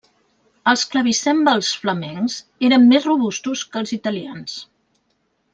[0.71, 2.39] Els clavicèmbals flamencs
[2.71, 4.61] eren més robustos que els italians.